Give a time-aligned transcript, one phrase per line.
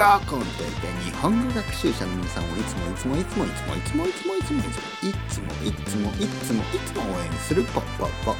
[0.00, 8.34] ガーコンといって日本語学習者の皆さんをいつもいつもいつもいつもいつもいつもいつもいつもいつもいつもいつもいつも応援するポッポッポ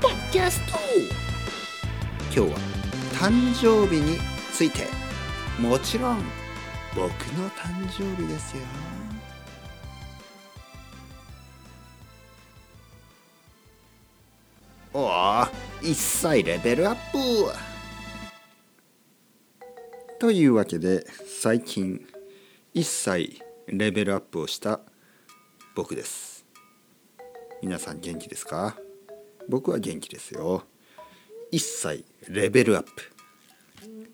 [0.00, 0.78] ポッキャスト
[2.34, 2.58] 今日は
[3.12, 4.16] 誕生日に
[4.50, 4.86] ついて
[5.60, 6.22] もちろん
[6.94, 7.04] 僕
[7.36, 8.62] の誕生日ですよ
[14.94, 15.46] おお
[15.82, 17.67] 一歳レベルアップ
[20.20, 21.06] というわけで
[21.40, 22.04] 最近
[22.74, 24.80] 一歳レベルアップをした
[25.76, 26.44] 僕です。
[27.62, 28.76] 皆さん元気ですか？
[29.48, 30.64] 僕は元気ですよ。
[31.52, 32.90] 一歳レベルアップ。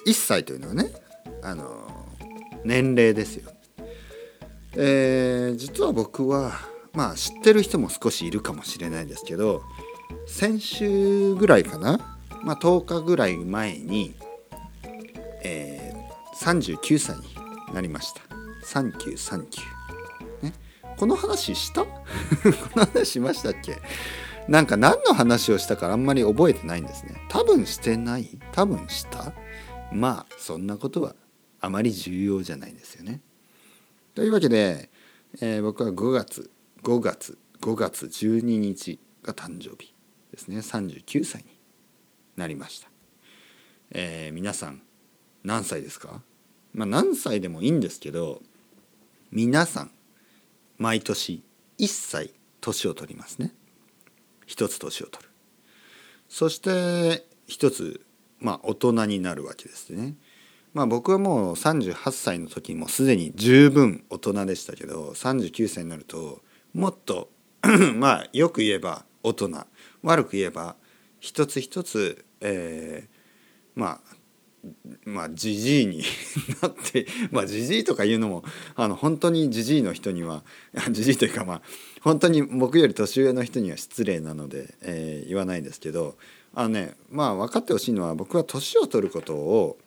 [0.07, 0.91] 1歳というのはね
[1.43, 2.07] あの
[2.65, 3.51] 年齢ですよ。
[4.77, 6.53] えー、実は僕は
[6.93, 9.63] まあ知ってる人も少しいるかもしれないですけど
[10.27, 14.15] 先週ぐらいかな、まあ、10日ぐらい前に、
[16.45, 17.25] 39歳に
[17.73, 18.21] なりました。
[18.67, 19.49] 3939
[20.43, 20.53] ね。
[20.99, 21.85] この話した？
[21.89, 21.91] こ
[22.77, 23.79] の話しましたっけ？
[24.47, 27.17] なんか何の話をしたかあんまり覚えてないんですね。
[27.31, 28.39] 多分してない？
[28.53, 29.33] 多分した？
[29.91, 31.17] まあそんなことは
[31.61, 33.23] あまり重要じゃないんですよね。
[34.15, 34.91] というわけで、
[35.41, 36.51] えー、僕は5月
[36.83, 39.95] 5月5月12日が誕生日
[40.31, 40.59] ですね。
[40.59, 41.59] 39歳に
[42.37, 42.91] なりました、
[43.93, 44.83] えー、皆さん
[45.43, 46.23] 何歳ですか？
[46.75, 48.43] まあ何歳でもいいんですけど
[49.31, 49.91] 皆さん
[50.77, 51.43] 毎年
[51.79, 53.53] 1歳年を取りますね。
[54.47, 55.31] 一つ年を取る。
[56.29, 58.01] そして一つ
[58.41, 60.15] まあ大人になるわけですね。
[60.73, 67.31] まあ僕はもう38歳の時もすでに十分大人でしたけど39歳になるともっと
[67.97, 69.51] まあよく言えば大人
[70.03, 70.77] 悪く言えば
[71.21, 74.17] 一つ一つ、えー、まあ
[75.05, 76.03] まあじじいに
[76.63, 80.43] なってまあじじいとか言うのもあの本当にじじいの人には
[80.91, 81.63] じじいというかまあ
[82.01, 86.17] 本当に僕より年上の人には失礼なので、えー、言わないですけど
[86.55, 89.79] あのねまあ分かってほしいのは僕は年を取ることを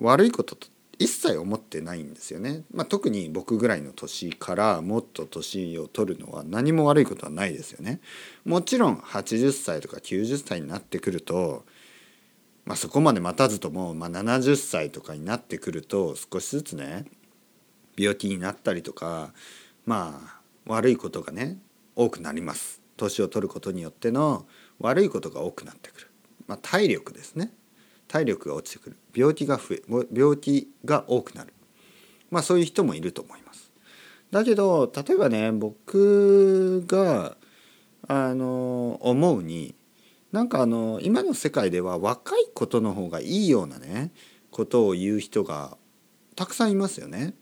[0.00, 0.66] 悪いことと
[0.98, 2.62] 一切思ってないんですよね。
[2.72, 8.00] まあ、特に僕ぐらいの年からもっと年を取るのは何も悪いことはないですよね。
[8.44, 11.64] もちろん80歳とか90歳になってくると、
[12.64, 17.04] まあ、そこまで待たずとも、まあ、70歳とかになってくると少しずつね
[17.96, 19.32] 病気になったりとか
[19.84, 21.58] まあ悪いことがね
[21.94, 22.80] 多くなります。
[22.96, 24.46] 年を取ることによっての
[24.78, 26.10] 悪いことが多くなってくる。
[26.46, 27.52] まあ、体力ですね。
[28.08, 29.82] 体力が落ちてくる病気が増え
[30.12, 31.52] 病気が多くなる
[32.30, 33.72] まあそういう人もいると思います。
[34.30, 37.36] だけど例えばね僕が
[38.06, 39.74] あの思うに
[40.34, 44.10] なんかあの今の世界では若いことの方がいいようなね
[44.50, 45.76] ことを言う人が
[46.34, 47.34] たくさんいますよね。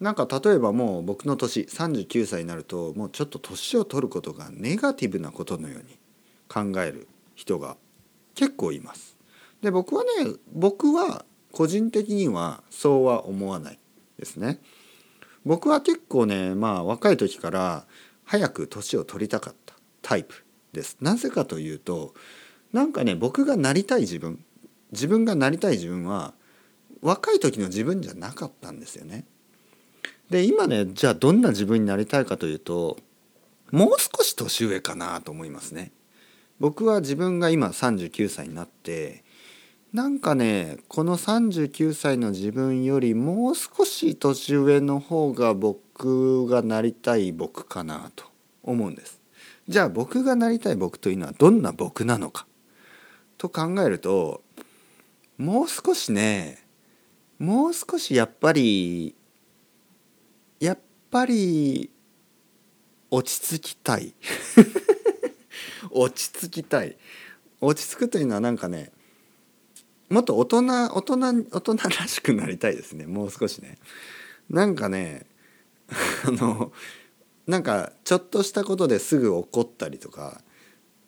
[0.00, 5.98] なんか例えばもう僕の年39歳になるともうちょっと年を取ることがネガティブなことのように
[6.48, 7.76] 考える人が
[8.34, 9.18] 結構います。
[9.60, 10.08] で僕はね
[10.54, 13.78] 僕は個人的にはそうは思わない
[14.18, 14.58] ですね。
[15.44, 17.84] 僕は結構ねまあ若い時から
[18.24, 20.96] 早く年を取りたかったタイプです。
[21.00, 22.14] なぜかというと
[22.72, 24.44] なんかね僕がなりたい自分
[24.92, 26.34] 自分がなりたい自分は
[27.00, 29.24] 若い時の自分じゃなかったんですよね。
[30.28, 32.96] で今ねじゃあどんな自分になりたいかというと
[33.72, 35.92] もう少し年上かなと思いますね。
[36.58, 39.24] 僕は自分が今39歳になって
[39.92, 48.24] なんかねこの39歳の自分よりもう少し年上の方が僕がなりたい僕かなと
[48.62, 49.19] 思うんです。
[49.70, 52.44] じゃあ僕がなりたい僕というのはどんな僕なのか？
[53.38, 54.42] と考えると
[55.38, 56.58] もう少しね
[57.38, 59.14] もう少しやっぱり
[60.58, 60.78] やっ
[61.12, 61.88] ぱり
[63.12, 64.12] 落ち着きたい。
[65.92, 66.96] 落ち着きたい。
[67.60, 68.90] 落ち着くというのはなんかね
[70.08, 70.62] もっと大人
[70.92, 71.16] 大人
[71.48, 73.06] 大人らしくなりたいですね。
[73.06, 73.78] もう少しね。
[74.48, 75.26] なんかね
[76.26, 76.72] あの
[77.46, 80.40] なんかちょっとしたことですぐ怒ったりとか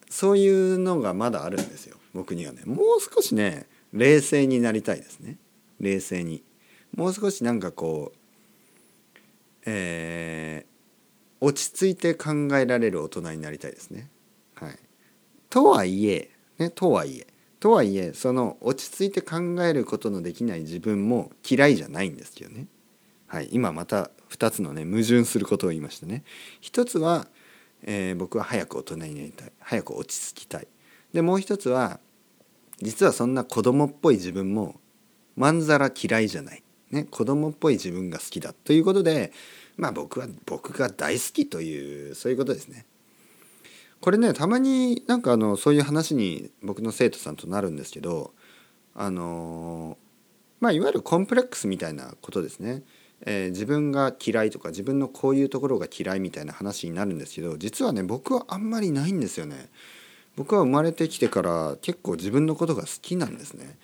[0.09, 1.97] そういうのがまだあるんですよ。
[2.13, 2.63] 僕にはね。
[2.67, 5.39] もう少しね冷静になりたいですね。
[5.81, 6.43] 冷静に。
[6.95, 8.19] もう少しなんかこう
[9.65, 14.11] えー、落ち着いて考えられる大人になりたいですね。
[14.55, 14.79] はい。
[15.49, 17.27] とはいえねとはいえ
[17.61, 22.67] とはいえその落ち着いて考えることのできない自分も嫌いじゃないんですけどね。
[23.33, 26.23] はい、今また2つのね矛盾することを言いましたね。
[26.61, 27.29] 一つは、
[27.83, 30.69] えー、僕は早く大人になりたい早く落ち着きたい。
[31.15, 31.99] でもう一つは
[32.83, 34.79] 実はそんな子供っぽい自分も
[35.35, 36.63] まんざら嫌いじゃない。
[36.91, 39.33] ね、子供っぽい自分が好きだということで
[39.79, 42.85] まあ僕は僕が大好きというそういうことですね。
[44.03, 48.35] これねたまになんかあのそういう話に僕の生徒さんとなるんですけど
[48.95, 49.97] あの
[50.61, 52.83] まあいわゆるコンプレックスみたいなことですね。
[53.25, 59.69] えー、自分が嫌いとか自分のこういうところが嫌いみたいな話になるんですけど実はね僕はあんまりないんですよね。
[60.35, 63.79] 僕は生まれてきてから結構自分のことが好きなんですね。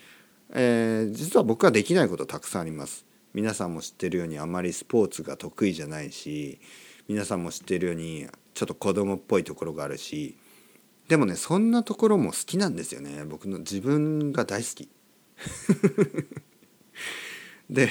[0.55, 3.09] えー、実は僕はできないことたくさんあります。
[3.35, 6.59] 皆さんも知ってるようにあまりスポーツが得意じゃないし
[7.07, 10.37] 皆さんも知ってるようにちょっと子供っぽいところがあるし
[11.09, 14.89] でもねそんなところも好きなんですよね僕の自分が大好き
[17.71, 17.89] で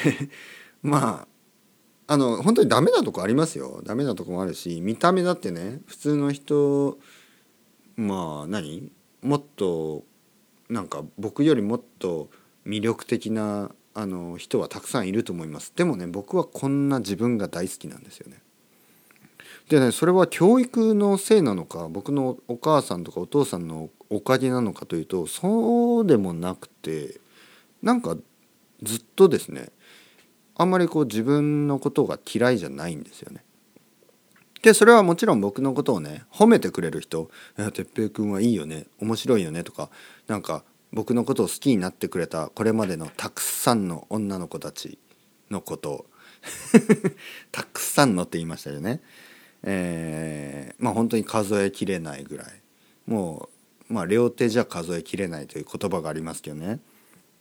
[0.81, 1.36] まあ
[2.09, 3.81] あの本当にダメなとこありますよ。
[3.85, 6.97] ダメなとこもあるし見た目だってね普通の人
[7.95, 8.91] まあ何？
[9.21, 10.03] もっと
[10.69, 12.29] なんか僕よりもっと
[12.65, 15.73] 魅力的なあの人はたくさんいると思います。
[15.75, 18.41] でもね僕はこんな自分が大好きなんですよね。
[19.69, 27.19] でねそれは教育のせいなのか僕のお母さんとかお父さんのおかげなのかというとそうでもなくて
[27.81, 28.15] なんか
[28.81, 29.69] ずっとですね
[30.59, 33.43] あんまりこう自分のことが嫌いじゃないんですよね。
[34.63, 39.91] でそれはもちろん僕のことをね褒めてくれる人「哲平君はいいよね面白いよね」とか
[40.25, 44.97] なんか僕のことを好きになってくれたこれまでのたくさんの女の子たち
[45.51, 46.05] のことを
[47.51, 49.01] たくさんのって言いましたよね。
[49.63, 52.61] えー、まあ本当に数えきれないぐらい
[53.05, 53.49] も
[53.89, 56.79] うまあ両手じゃ数えきれないという言葉がありますけどね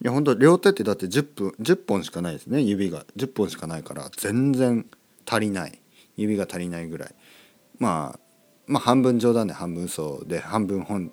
[0.03, 3.05] いや本当両手ってだって10分10本しかないですね指が。
[3.17, 4.87] 10本しかないから全然
[5.27, 5.81] 足りない。
[6.17, 7.15] 指が足りないぐらい。
[7.79, 8.21] まあ
[8.67, 11.13] まあ半分冗談で半分嘘で半分本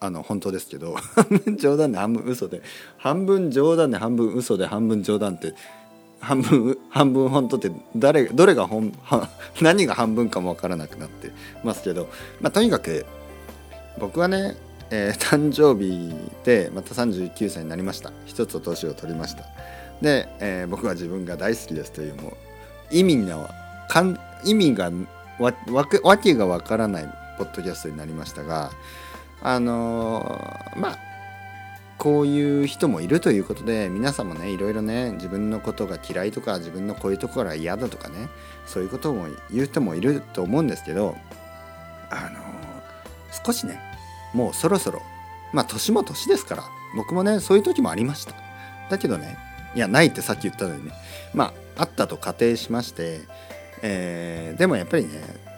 [0.00, 2.62] あの本当ですけど 半分冗談で半分嘘で
[2.98, 5.54] 半分冗談で半分嘘で半分冗談って
[6.20, 8.92] 半分半分本当って誰どれが本
[9.60, 11.30] 何が半分かも分からなくなって
[11.62, 12.08] ますけど、
[12.40, 13.06] まあ、とにかく
[13.98, 14.56] 僕はね、
[14.90, 16.14] えー、 誕生日
[16.44, 18.12] でまた39歳になりました。
[18.26, 19.44] 一つ年を取りました。
[20.02, 22.32] で、えー、僕は自分が大好きですというもう
[22.90, 23.48] 意味の
[23.88, 24.90] かん意味が
[25.38, 27.08] わわわけがわからない
[27.38, 28.70] ポッドキャストになりましたが
[29.42, 30.98] あのー、まあ
[31.98, 38.28] こういう人もいるということで皆さんもねいろいろね自分のことが嫌いとか自分のこういうところが嫌だとかね
[38.66, 41.16] そういうことも言う人もいると思うんですけど
[42.10, 43.89] あのー、少しね
[44.32, 45.02] もうそろそろ
[45.52, 46.64] まあ年も年ですから
[46.96, 48.34] 僕もねそういう時もありました。
[48.90, 49.36] だけどね
[49.74, 50.92] いやないってさっき言ったのにね
[51.34, 53.20] まああったと仮定しまして、
[53.82, 55.10] えー、でもやっぱりね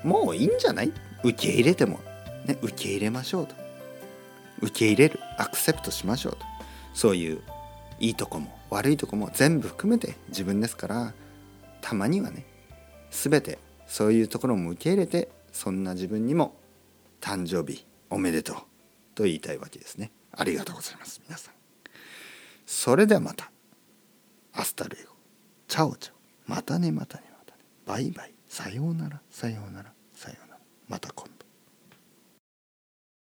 [0.04, 0.92] もういいんじゃない？
[1.24, 2.00] 受け入れても、
[2.46, 3.54] ね、受け入れましょうと。
[4.60, 6.38] 受け入れるアクセプトしましょうと。
[6.94, 7.40] そういう
[7.98, 11.12] いいとこも悪いとこも全部含めて自分ですから
[11.80, 12.44] たまにはね
[13.10, 16.54] 全てそういうところも受け入れてそんな自分にも
[17.20, 18.56] 誕生日おめでとう
[19.14, 20.12] と言いたいわけですね。
[20.36, 21.22] ありがとうございます。
[21.24, 21.54] 皆さん。
[22.66, 23.50] それではまた。
[24.52, 26.16] Hasta luego。Chao chao。
[26.46, 27.62] またねまたねまたね。
[27.86, 28.34] バイバイ。
[28.48, 30.60] さようならさようならさようなら。
[30.88, 31.31] また今度。